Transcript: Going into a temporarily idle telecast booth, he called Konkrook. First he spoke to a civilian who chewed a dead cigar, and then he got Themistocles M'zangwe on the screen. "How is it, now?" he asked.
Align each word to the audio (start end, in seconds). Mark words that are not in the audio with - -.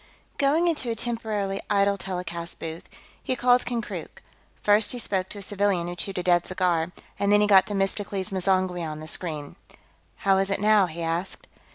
Going 0.39 0.67
into 0.67 0.89
a 0.89 0.95
temporarily 0.95 1.61
idle 1.69 1.95
telecast 1.95 2.57
booth, 2.59 2.89
he 3.21 3.35
called 3.35 3.65
Konkrook. 3.67 4.23
First 4.63 4.93
he 4.93 4.97
spoke 4.97 5.29
to 5.29 5.37
a 5.37 5.43
civilian 5.43 5.87
who 5.87 5.95
chewed 5.95 6.17
a 6.17 6.23
dead 6.23 6.47
cigar, 6.47 6.91
and 7.19 7.31
then 7.31 7.39
he 7.41 7.45
got 7.45 7.67
Themistocles 7.67 8.31
M'zangwe 8.31 8.81
on 8.81 8.99
the 8.99 9.05
screen. 9.07 9.57
"How 10.25 10.39
is 10.39 10.49
it, 10.49 10.59
now?" 10.59 10.87
he 10.87 11.03
asked. 11.03 11.45